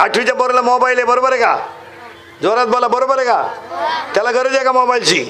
[0.00, 1.56] आठवीच्या पोराला मोबाईल आहे बरोबर आहे का?
[2.42, 3.42] जोरात बोला बरोबर आहे का?
[4.14, 5.20] त्याला गरज आहे का मोबाईलची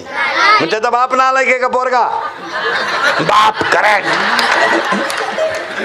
[0.60, 2.02] मग त्याचा बाप ना आलाय का पोरगा?
[3.20, 4.06] बाप करेक्ट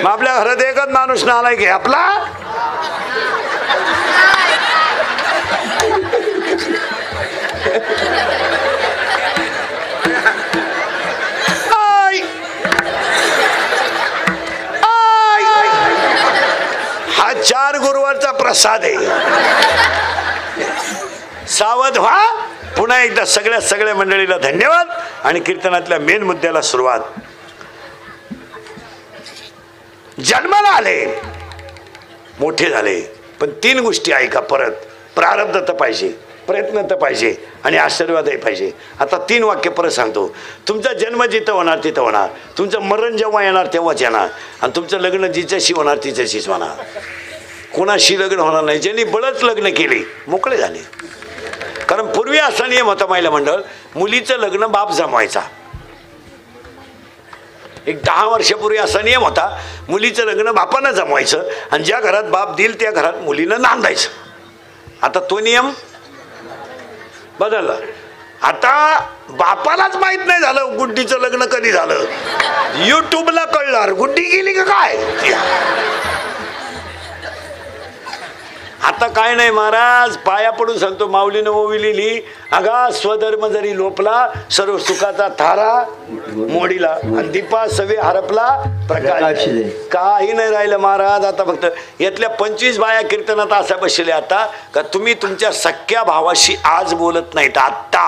[0.04, 2.06] मग आपल्या घरात एकच माणूस ना आलाय की आपला
[10.86, 12.20] आय.
[14.84, 15.44] आय.
[17.18, 18.84] हा चार गुरुवारचा प्रसाद.
[18.84, 18.96] आहे
[21.48, 22.26] सावध व्हा.
[22.78, 24.88] पुन्हा एकदा सगळ्या सगळ्या मंडळीला धन्यवाद
[25.24, 27.00] आणि कीर्तनातल्या मेन मुद्द्याला सुरुवात.
[30.20, 31.22] जन्माला आले.
[32.40, 33.02] मोठे झाले.
[33.40, 34.72] पण तीन गोष्टी ऐका परत.
[35.16, 36.10] प्रारब्ध तर पाहिजे
[36.48, 38.72] प्रयत्न तर पाहिजे आणि आशीर्वादही पाहिजे.
[39.00, 40.36] आता तीन वाक्य परत सांगतो.
[40.68, 42.30] तुमचा जन्म जिथं होणार तिथं होणार.
[42.58, 44.28] तुमचं मरण जेव्हा येणार तेव्हाच येणार.
[44.62, 47.00] आणि तुमचं लग्न जिच्याशी होणार तिच्याशीच होणार.
[47.76, 48.80] कोणाशी लग्न होणार नाही.
[48.80, 50.80] ज्यांनी बळच लग्न केले मोकळे झाले.
[51.90, 53.62] कारण पूर्वी असा नियम होता महिला मंडळ
[53.96, 55.42] मुलीचं लग्न बाप जमवायचा.
[57.88, 62.80] एक दहा वर्षापूर्वी असा नियम होता मुलीचं लग्न बापानं जमवायचं आणि ज्या घरात बाप देईल
[62.80, 64.10] त्या घरात मुलीनं नांदायचं.
[65.02, 65.72] आता तो नियम
[67.40, 67.74] बदलला.
[68.42, 68.74] आता
[69.30, 72.06] बापालाच माहीत नाही झालं गुड्डीचं लग्न कधी झालं.
[72.86, 74.98] युट्यूबला कळणार गुड्डी गेली का काय?
[78.86, 82.20] आता काय नाही महाराज पाया पडून सांगतो माऊलीनं ओवी लिहिली
[82.52, 85.72] अगा स्वधर्म जरी लोपला सर्व सुखाचा थारा
[86.32, 88.48] मोडीला आणि दीपा सवे हरपला
[88.88, 89.46] प्रकाश.
[89.92, 91.66] काही नाही राहिलं महाराज आता फक्त
[92.02, 97.58] यातल्या पंचवीस बाया कीर्तनात असा बसले आता का तुम्ही तुमच्या सख्या भावाशी आज बोलत नाहीत
[97.58, 98.08] आत्ता.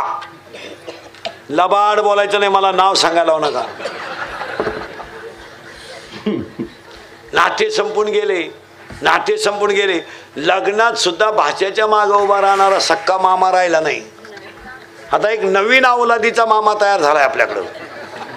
[1.50, 3.66] लबाड बोलायचं नाही मला नाव सांगायला लावू नका.
[7.34, 8.67] नाते संपून गेले.
[9.02, 10.00] नाते संपून गेले.
[10.36, 14.02] लग्नात सुद्धा भाच्याच्या मागं उभा राहणारा सक्का मामा राहिला नाही.
[15.12, 17.62] आता एक नवीन अवलादीचा मामा तयार झालाय आपल्याकडं.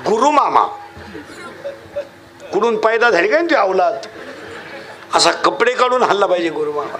[0.07, 0.65] गुरु मामा.
[2.53, 3.99] कुठून पैदा झाली काय ती अवलाद
[5.15, 6.97] असा कपडे काढून हल्ला पाहिजे गुरु मामा.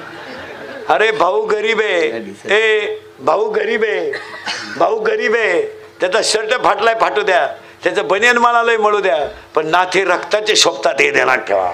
[0.95, 2.09] अरे भाऊ गरीब आहे.
[2.55, 4.13] ए भाऊ गरीब आहे.
[4.77, 5.63] भाऊ गरीब आहे.
[6.01, 7.47] त्याचा शर्ट फाटलाय फाटू द्या.
[7.85, 9.29] त्याचं बनियन मळालंय मळू द्या.
[9.55, 11.73] पण नाथे रक्ताचे शोभतात हे देणार ठेवा.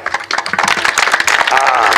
[1.47, 1.93] हा.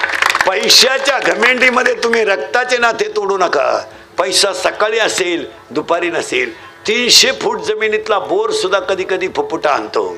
[0.47, 3.78] पैशाच्या घमेंडीमध्ये तुम्ही रक्ताचे नाते तोडू नका.
[4.19, 10.16] पैसा सकाळी असेल दुपारी नसेल तीनशे फूट जमिनीतला बोर सुद्धा कधी कधी फुफुटा आणतो.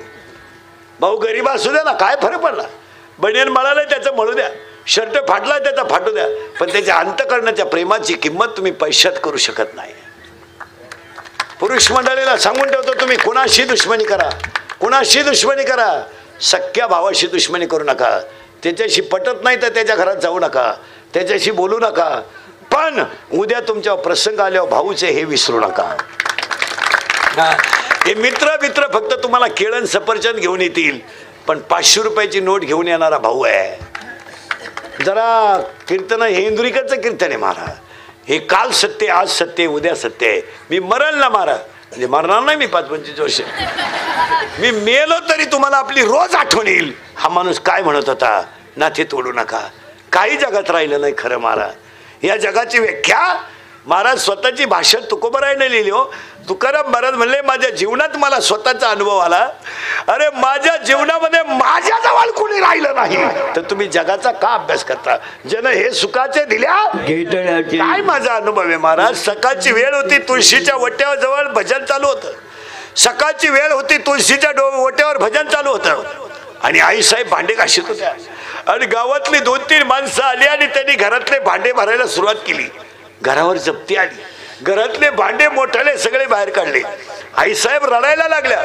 [1.00, 2.62] भाऊ गरीब असू द्या ना काय फरक पडला?
[3.18, 4.50] बनियन मळालाय त्याचं मळू द्या.
[4.86, 6.26] शर्ट फाटलाय त्याचा फाटू द्या.
[6.60, 9.92] पण त्याच्या अंतकरणाच्या प्रेमाची किंमत तुम्ही पैशात करू शकत नाही.
[11.60, 14.30] पुरुष मंडळीला सांगून ठेवतो तुम्ही कुणाशी दुश्मनी करा.
[14.80, 16.02] कुणाशी दुश्मनी करा.
[16.40, 18.20] सख्या भावाशी दुश्मनी करू नका.
[18.62, 20.74] त्याच्याशी पटत नाही तर त्याच्या घरात जाऊ नका.
[21.14, 22.22] त्याच्याशी बोलू नका.
[22.72, 25.96] पण उद्या तुमच्या प्रसंग आल्यावर भाऊचे हे विसरू नका.
[27.36, 27.56] हा.
[28.16, 31.00] मित्र मित्र फक्त तुम्हाला केळण सफरचंद घेऊन येतील.
[31.46, 33.90] पण पाचशे रुपयाची नोट घेऊन येणारा भाऊ आहे.
[35.04, 37.76] जरा कीर्तन हे इंदुरीकरचं कीर्तन आहे महाराज.
[38.28, 40.42] हे काल सत्य आज सत्य उद्या सत्य आहे.
[40.70, 41.58] मी मरल ना महाराज.
[41.90, 43.40] म्हणजे मरणार नाही मी पाच पंचवीस वर्ष.
[44.58, 46.92] मी मेलो तरी तुम्हाला आपली रोज आठवण येईल.
[47.16, 48.42] हा माणूस काय म्हणत होता?
[48.76, 49.60] नाथे तोडू नका.
[50.12, 51.72] काही जगात राहिलं नाही खरं महाराज.
[52.24, 53.36] या जगाची व्याख्या
[53.86, 56.14] महाराज स्वतःची भाषा तुकोबरायने लिहिली हो.
[56.50, 59.38] तुकाराम महाराज म्हणले माझ्या जीवनात मला स्वतःचा अनुभव आला.
[60.08, 63.16] अरे माझ्या जीवनामध्ये माझ्या जवळ कोणी राहिलं नाही.
[63.56, 65.16] तर तुम्ही जगाचा का अभ्यास करता?
[65.50, 66.74] जन हे सुखाचे दिल्या
[67.70, 69.24] काय माझा अनुभव आहे महाराज?
[69.24, 72.32] सकाळची वेळ होती तुळशीच्या वट्यावर जवळ भजन चालू होतं.
[72.96, 76.02] सकाळची वेळ होती तुळशीच्या डो ओट्यावर भजन चालू होतं.
[76.62, 78.12] आणि आईसाहेब भांडे घाशीत होत्या
[78.72, 82.68] आणि गावातली दोन तीन माणसं आली आणि त्यांनी घरातले भांडे भरायला सुरुवात केली.
[83.22, 84.22] घरावर जप्ती आली.
[84.62, 86.80] घरातले भांडे मोठाले सगळे बाहेर काढले.
[87.36, 88.60] आईसाहेब रडायला लागल्या.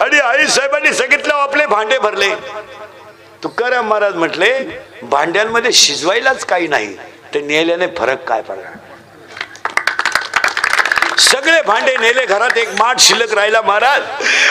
[0.00, 2.34] आणि आईसाहेबांनी सांगितलं आपले भांडे भरले.
[3.42, 6.96] तुकाराम महाराज म्हटले भांड्यांमध्ये शिजवायलाच काही नाही.
[7.34, 8.72] ते नेल्याने फरक काय पडणार?
[11.20, 14.02] सगळे भांडे नेले घरात एक माठ शिल्लक राहिला महाराज.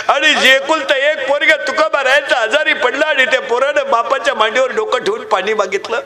[0.09, 5.23] आणि जे एक पोरग तुकोबा राहायचा आजारी पडला आणि त्या पोरानं बापाच्या मांडीवर डोकं ठेवून
[5.27, 6.01] पाणी मागितलं.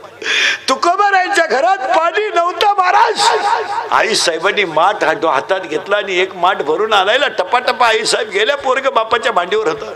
[0.69, 3.21] तुकोबा राहायच्या घरात पाणी नव्हतं महाराज.
[3.91, 8.89] आई साहेबांनी माठ हातात घेतला आणि एक माठ भरून आणायला टपाटपा आई साहेब गेल्या पोरग
[8.93, 9.93] बापाच्या मांडीवर होतं.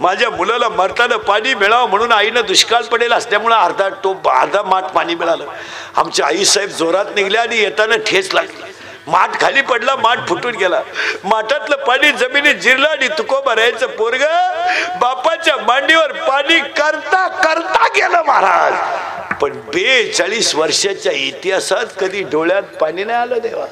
[0.00, 5.14] माझ्या मुलाला मरताना पाणी मिळावं म्हणून आईनं दुष्काळ पडेल असल्यामुळं अर्धा टोप अर्धा माठ पाणी
[5.14, 5.44] मिळालं.
[5.96, 8.72] आमच्या आई साहेब जोरात निघल्या आणि येताना ठेच लागली.
[9.08, 10.80] माठ खाली पडला माठ फुटून गेला.
[11.24, 14.22] माठातलं पाणी जमिनीत जिरलं आणि तुकोबा राहायचं पोरग
[15.00, 18.74] बापाच्या मांडीवर पाणी करता करता गेलं महाराज.
[19.40, 23.66] पण बेचाळीस वर्षाच्या इतिहासात कधी डोळ्यात पाणी नाही आलं देवा.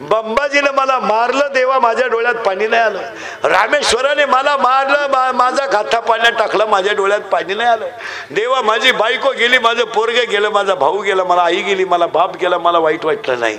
[0.00, 3.00] बंबाजीनं मला मारलं देवा माझ्या डोळ्यात पाणी नाही आलं.
[3.44, 7.86] रामेश्वराने मला मारलं मा- माझा खाथा पाण्यात टाकला माझ्या डोळ्यात पाणी नाही आलं.
[8.30, 12.36] देवा माझी बायको गेली माझं पोरगे गेलं माझा भाऊ गेला मला आई गेली मला बाप
[12.36, 13.58] गेला मला वाईट वाटलं नाही.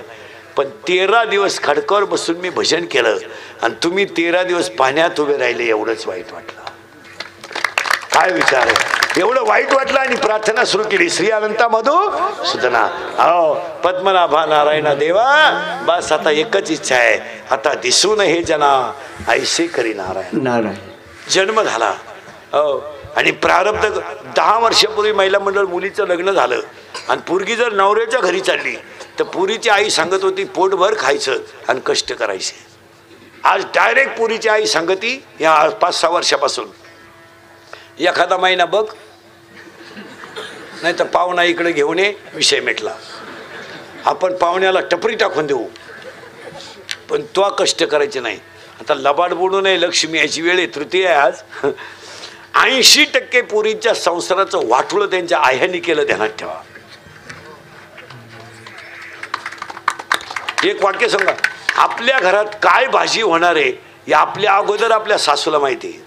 [0.58, 3.18] पण तेरा दिवस खडकावर बसून मी भजन केलं.
[3.62, 6.68] आणि तुम्ही तेरा दिवस पाण्यात उभे राहिले एवढंच वाईट वाटलं.
[8.12, 8.98] काय विचार आहे?
[9.22, 11.10] एवढं वाईट वाटलं आणि प्रार्थना सुरू केली.
[11.10, 12.12] श्री अनंता मधू
[12.46, 12.84] सुदना.
[13.18, 15.26] हो पद्मनाभा नारायणा देवा
[15.88, 17.44] बस आता एकच इच्छा आहे.
[17.52, 18.94] आता दिसून हे जना.
[19.28, 20.42] ऐसे करी नारायण.
[20.42, 20.76] नारायण.
[21.30, 21.94] जन्म झाला.
[22.52, 22.98] हो.
[23.16, 23.90] आणि प्रारब्ध
[24.36, 26.60] दहा वर्षापूर्वी महिला मंडळ मुलीचं लग्न झालं.
[27.10, 28.76] आणि पोरगी जर नवऱ्याच्या घरी चालली
[29.20, 31.38] तर पुरीची आई सांगत होती पोटभर खायचं
[31.68, 32.66] आणि कष्ट करायचे.
[33.44, 36.68] आज डायरेक्ट पुरीची आई सांगती या पाच सहा वर्षापासून.
[38.00, 38.86] एखादा महिना बघ
[40.82, 42.94] नाही तर पाहुणा इकडे घेऊन ये विषय मिटला.
[44.06, 45.66] आपण पाहुण्याला टपरी टाकून देऊ.
[47.10, 48.40] पण तो कष्ट करायचे नाही.
[48.80, 51.42] आता लबाड बुडू नये लक्ष्मी याची वेळ आहे तृतीय आहे आज.
[52.56, 56.62] ऐंशी टक्के पुरीच्या संसाराचं वाटुळं त्यांच्या आह्यानी केलं ध्यानात ठेवा.
[60.70, 61.34] एक वाक्य सांगा.
[61.78, 63.70] आपल्या घरात काय भाजी होणार आहे
[64.08, 66.06] हे आपल्या अगोदर आपल्या सासूला माहिती आहे.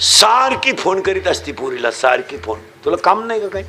[0.00, 2.60] सारखी फोन करीत असती पोरीला सारखी फोन.
[2.84, 3.64] तुला काम नाही का काही?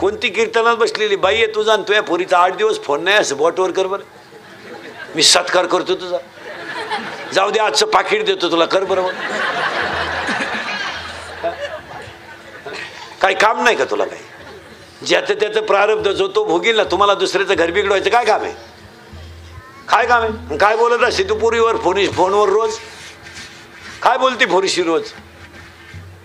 [0.00, 1.16] कोणती कीर्तनात बसलेली?
[1.16, 4.02] बाई आहे तुझा आणि तुझ्या पोरीचा आठ दिवस फोन नाही असं बॉटवर कर बरं.
[5.14, 6.18] मी सत्कार करतो तुझा.
[7.34, 9.12] जाऊ दे आजचं पाकिट देतो तुला कर बरोबर
[13.20, 14.22] काही काम नाही का तुला काही?
[15.06, 18.52] ज्याचं त्याचं प्रारब्ध जो तो भोगील ना तुम्हाला दुसऱ्याचं घर बिघडवायचं काय काम आहे?
[19.88, 20.56] काय काम आहे?
[20.56, 22.76] काय बोलत असते तू पुरीवर फोनी फोनवर रोज?
[24.02, 25.02] काय बोलते फोरीशी रोज?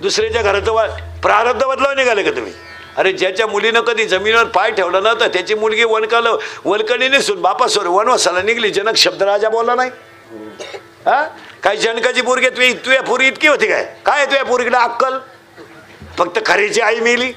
[0.02, 0.86] दुसऱ्याच्या घराचं वा
[1.22, 2.54] प्रारब्ध बदलाव निघाले का तुम्ही?
[2.98, 6.28] अरे ज्याच्या मुलीनं कधी जमिनीवर पाय ठेवला नव्हता त्याची मुलगी वनकाल
[6.66, 9.90] वनकणी नसून बापासोर वनवासाला निघली जनक शब्द राजा बोलला नाही?
[11.08, 11.24] हा?
[11.64, 13.84] काही जनकाची पोरगी तुझी तुझ्या पोरी इतकी होती काय?
[14.06, 15.18] काय तुझ्या पोरीकडे अक्कल?
[16.18, 17.32] फक्त खरीची आई मिली.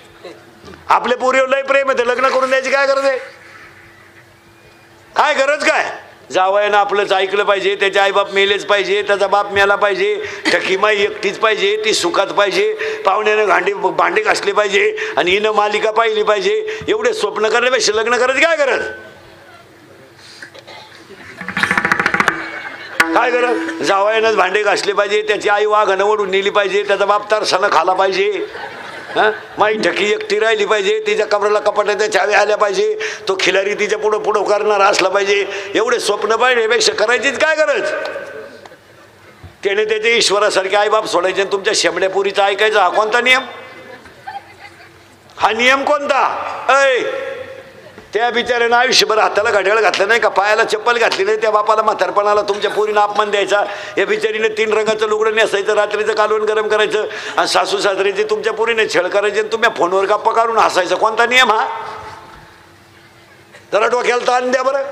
[0.88, 3.18] आपले पोरीवर लय प्रेम आहे ते लग्न करून द्यायची काय गरज आहे?
[5.16, 5.90] काय गरज काय?
[6.32, 10.14] जावयानं आपलंच ऐकलं पाहिजे त्याचे आईबाप मेलेच पाहिजे त्याचा बाप मेला पाहिजे
[10.52, 12.72] टकीमाई एकटीच पाहिजे ती सुखात पाहिजे
[13.06, 16.54] पाहुण्यानं भांडी भांडे घासले पाहिजे आणि हिनं मालिका पाहिली पाहिजे
[16.88, 18.82] एवढे स्वप्न करण्यापेक्षा लग्न करायची काय गरज?
[23.14, 23.82] काय गरज?
[23.82, 28.46] जावयानंच भांडे घासले पाहिजे त्याची आई वाघ ओढून नेली पाहिजे त्याचा बाप तरसानं खाला पाहिजे.
[29.18, 29.30] हां?
[29.58, 32.98] माई ढकी एकटी राहिली पाहिजे तिच्या कमराला कपाटाच्या चावी आल्या पाहिजे
[33.28, 35.46] तो खिलारी तिच्या पुढं पुढं करणारा असला पाहिजे.
[35.74, 37.90] एवढे स्वप्न पाहिजे यापेक्षा करायचीच काय गरज?
[39.64, 43.42] त्याने त्याचे ईश्वरासारखे आईबाप सोडायचे आणि तुमच्या शेमड्यापुरीचा ऐकायचा हा कोणता नियम?
[45.36, 46.22] हा नियम कोणता?
[46.68, 46.98] ऐ
[48.14, 50.28] त्या बिचाऱ्यानं आयुष्यभर हाताला घड्याळ घातलं नाही का?
[50.28, 53.62] पायाला चप्पल घातली नाही त्या बापाला म्हातारपणाला तुमच्या पोरीनं अपमान द्यायचा.
[53.98, 57.06] या बिचारीने तीन रंगाचं लुगडं नेसायचं रात्रीचं कालवण गरम करायचं
[57.36, 60.96] आणि सासू सासरीचे तुमच्या पोरीने छेळ करायचे आणि तुम्ही फोनवर गप्पा काढून हसायचा.
[60.96, 61.66] कोणता नियम हा?
[63.72, 64.82] जरा डोक्याला ताण द्या बरं.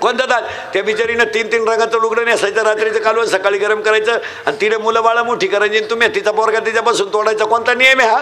[0.00, 0.44] कोणता ताण?
[0.74, 5.02] त्या बिचारीनं तीन तीन रंगाचं लुगडं नेसायचं रात्रीचं कालवण सकाळी गरम करायचं आणि तिने मुलं
[5.02, 7.44] बाळा मोठी करायची आणि तुम्ही तिचा पोरगा तिच्यापासून तोडायचा.
[7.44, 8.20] कोणता नियम आहे हा?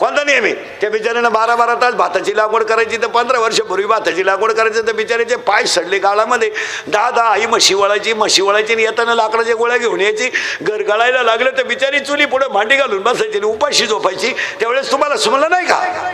[0.00, 4.26] कोणता नियम आहे त्या बिचाऱ्यानं बारा बारा तास भाताची लागवड करायची तर पंधरा वर्षापूर्वी भाताची
[4.26, 6.50] लागवड करायची तर बिचाऱ्याचे पाय सडले गाळामध्ये.
[6.86, 10.28] दहा दहा आई म्हशी वळायची म्हशी वळायची आणि येताना लाकडाच्या गोळ्या घेऊन यायची.
[10.68, 14.32] गरगळायला लागलं तर बिचारी चुली पुढे भांडी घालून बसायची आणि उपाशी झोपायची.
[14.60, 16.10] त्यावेळेस तुम्हाला सुमलं नाही का?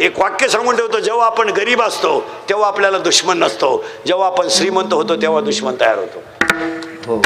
[0.00, 3.84] एक वाक्य सांगून ठेवतो जेव्हा आपण गरीब असतो तेव्हा आपल्याला दुश्मन नसतो.
[4.06, 6.22] जेव्हा आपण श्रीमंत होतो तेव्हा दुश्मन तयार होतो.
[7.06, 7.22] हो.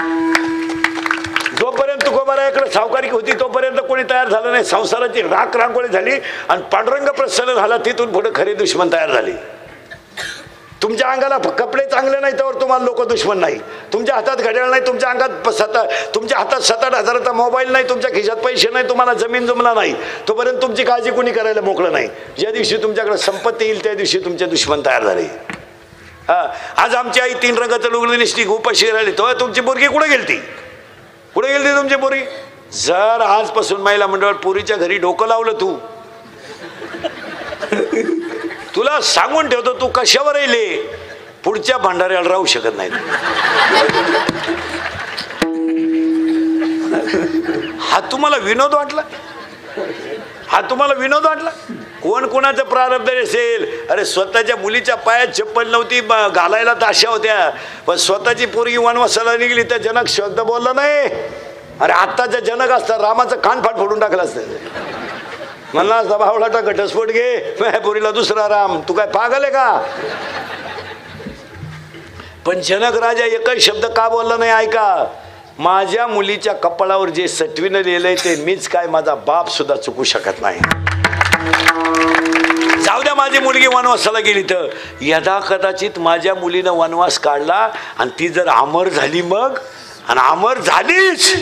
[2.30, 4.64] जोपर्यंत सावकारी होती तोपर्यंत कोणी तयार झालं नाही.
[4.64, 6.10] संसाराची राख रांगोळी झाली
[6.48, 9.32] आणि पांडुरंग प्रसन्न झाला तिथून पुढे खरी दुश्मन तयार झाली.
[10.82, 13.58] तुमच्या अंगाला कपडे चांगले नाही तर तुम्हाला लोक दुश्मन नाही.
[13.92, 15.82] तुमच्या हातात घड्याळ नाही तुमच्या अंगात सतत सता
[16.14, 19.94] तुमच्या हातात सात आठ हजाराचा मोबाईल नाही तुमच्या खिशात पैसे नाही तुम्हाला जमीन जमला नाही.
[20.28, 22.08] तोपर्यंत तुमची काळजी कोणी करायला मोकळं नाही.
[22.38, 25.26] ज्या दिवशी तुमच्याकडे संपत्ती येईल त्या दिवशी तुमचे दुश्मन तयार झाले.
[26.28, 26.42] हा
[26.76, 30.40] आज आमची आई तीन रंगाचं लुगडी निष्ठी उपाशी राहिली तेव्हा तुमची पोरगी कुठे गेलती?
[31.34, 32.20] कुठे गेली तुमची पोरी
[32.76, 35.74] जर आजपासून महिला मंडळ पोरीच्या घरी डोकं लावलं तू
[38.76, 40.64] तुला सांगून ठेवतो तू कशावर येले
[41.44, 42.90] पुढच्या भांडाऱ्याला राहू शकत नाही
[47.82, 49.02] हा तुम्हाला विनोद वाटला?
[50.48, 51.50] हा तुम्हाला विनोद वाटला?
[52.02, 57.50] कोण कोणाचं प्रारब्ध असेल अरे स्वतःच्या मुलीच्या पायात चप्पल नव्हती घालायला तर अशा होत्या.
[57.86, 61.08] पण स्वतःची पोरगी वनवासाला निघली तर जनक शब्द बोलला नाही.
[61.80, 64.40] अरे आत्ताच्या जनक असतं रामाचं कानफाट फोडून टाकलं असतं.
[65.74, 67.36] म्हणला असता भावलाटा घटस्फोट घे
[67.84, 68.80] पुरीला दुसरा राम.
[68.88, 69.82] तू काय पागल आहे का?
[72.46, 75.04] पण जनक राजा एकच शब्द का बोलला नाही ऐका
[75.58, 80.60] माझ्या मुलीच्या कपाळावर जे सटवीनं लिहिलंय ते मीच काय माझा बाप सुद्धा चुकू शकत नाही.
[81.40, 84.66] जाऊ द्या माझी मुलगी वनवासाला गेली तर.
[85.00, 87.68] यदा कदाचित माझ्या मुलीनं वनवास काढला
[87.98, 89.58] आणि ती जर अमर झाली मग
[90.08, 91.32] आणि अमर झालीच.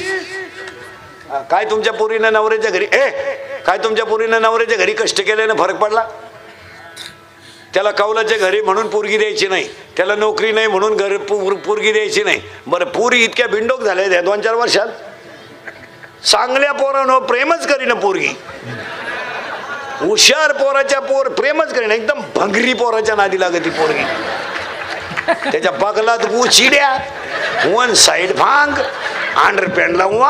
[1.51, 3.09] काय तुमच्या पोरीनं नवऱ्याच्या घरी ए
[3.67, 6.07] काय तुमच्या पोरीनं नवऱ्याच्या घरी कष्ट केल्यानं फरक पडला?
[7.75, 9.69] त्याला कौलाच्या घरी म्हणून पोरगी द्यायची नाही.
[9.97, 12.41] त्याला नोकरी नाही म्हणून घर पोरगी द्यायची नाही.
[12.67, 14.87] बरं पुरी इतक्या बिंडोक झाल्या त्या दोन चार वर्षात.
[16.27, 18.29] चांगल्या पोरानं प्रेमच करीन पोरगी.
[20.01, 24.05] हुशार पोराच्या पोर प्रेमच करेन एकदम भंगरी पोराच्या नादी लागत ती पोरगी.
[25.51, 26.97] त्याच्या बगलात गु चिड्या
[27.65, 28.75] वन साईड भांग
[29.45, 30.29] अंडरपॅन्टला वा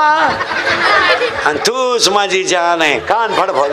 [1.45, 2.99] आणि तूच माझी जान आहे.
[3.09, 3.73] कान फडफड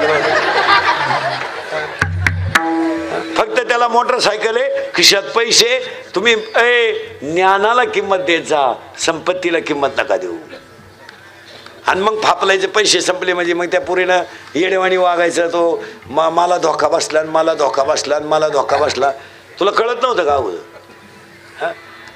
[3.38, 5.80] फक्त त्याला मोटरसायकल आहे खिशात पैसे
[6.16, 8.62] तुम्ही ए ज्ञानाला किंमत देत जा
[9.06, 10.38] संपत्तीला किंमत नका देऊ.
[11.88, 14.24] आणि मग फापलायचे पैसे संपले म्हणजे मग त्या पुरीनं
[14.56, 19.12] येडेवाणी वागायचं तो मा मला धोका बसला आणि मला धोका बसला आणि मला धोका बसला.
[19.60, 20.58] तुला कळत नव्हतं का अगोदर?
[21.62, 21.72] हां?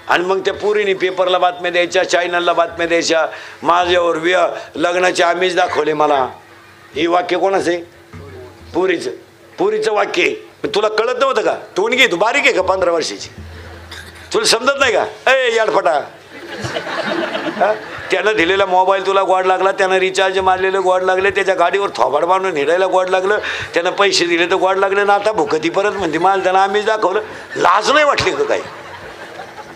[0.07, 3.27] आणि मग त्या पुरीने पेपरला बातम्या द्यायच्या चायनलला बातम्या द्यायच्या
[3.63, 6.27] माझ्यावर व्य लग्नाचे आम्हीच दाखवले मला.
[6.95, 7.81] हे वाक्य कोणाचं आहे?
[8.73, 9.11] पुरीचं.
[9.57, 10.49] पुरीचं वाक्य आहे.
[10.63, 11.53] मग तुला कळत नव्हतं का?
[11.77, 13.29] तोंड घे तू बारीक आहे का पंधरा वर्षाची?
[14.33, 15.31] तुला समजत नाही का?
[15.31, 16.01] ए याडफटा.
[17.57, 17.73] हा?
[18.11, 22.57] त्यानं दिलेला मोबाईल तुला गोड लागला त्यानं रिचार्ज मारलेलं गोड लागले त्याच्या गाडीवर थोबाड बांधून
[22.57, 23.39] हिडायला गोड लागलं
[23.73, 27.21] त्यानं पैसे दिले तर गोड लागले ना आता भुकती परत म्हणते मला त्यानं आम्हीच दाखवलं.
[27.55, 28.61] लाज नाही वाटली का काही.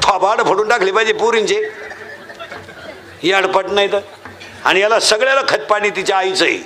[0.01, 1.61] थोबाड फोडून टाकली पाहिजे पुरींचे.
[3.23, 3.99] याडपट नाही तर.
[4.65, 6.63] आणि याला सगळ्याला खतपाणी तिच्या आईचंही.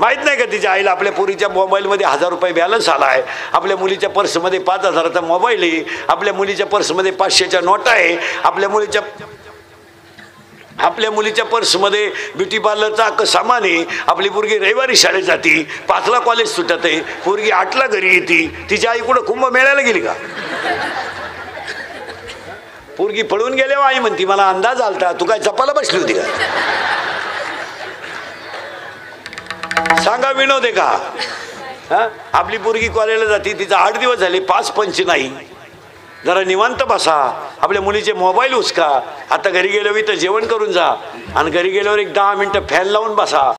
[0.00, 3.22] माहीत माहीत नाही का तिच्या आईला आपल्या पुरीच्या मोबाईलमध्ये हजार रुपये बॅलन्स आला आहे.
[3.52, 5.84] आपल्या मुलीच्या पर्समध्ये पाच हजाराचा मोबाईल आहे.
[6.08, 8.16] आपल्या मुलीच्या पर्समध्ये पाचशेच्या नोटा आहे.
[8.44, 9.02] आपल्या मुलीच्या
[10.78, 12.06] आपल्या मुलीच्या पर्समध्ये
[12.36, 13.84] ब्युटी पार्लरचा सामान आहे.
[14.06, 19.00] आपली पोरगी रविवारी शाळेत जाते पाचला कॉलेज सुटत आहे पोरगी आठला घरी येते तिची आई
[19.00, 20.12] कुठं कुंभ मेळायला गेली का?
[22.98, 26.22] पोरगी पळून गेल्यावर आई म्हणती मला अंदाज आलता तू काय चपाला बसली होती का?
[30.02, 30.86] सांगा विनोद आहे का?
[31.90, 32.06] हा?
[32.32, 35.30] आपली पोरगी कॉलेजला जाते तिचा आठ दिवस झाले पाच पंच नाही.
[36.26, 37.16] जरा निवांत बसा.
[37.66, 39.00] आपल्या मुलीचे मोबाईल उचका.
[39.30, 40.94] आता घरी गेल्यावर इथं जेवण करून जा.
[41.36, 43.52] आणि घरी गेल्यावर एक दहा मिनटं फॅन लावून बसा.